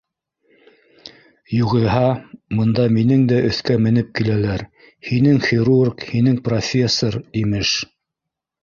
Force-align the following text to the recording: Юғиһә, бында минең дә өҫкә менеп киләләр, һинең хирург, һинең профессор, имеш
Юғиһә, 1.57 2.07
бында 2.61 2.87
минең 2.97 3.27
дә 3.33 3.39
өҫкә 3.51 3.77
менеп 3.87 4.11
киләләр, 4.21 4.65
һинең 5.11 5.41
хирург, 5.51 6.11
һинең 6.17 6.45
профессор, 6.51 7.25
имеш 7.47 7.81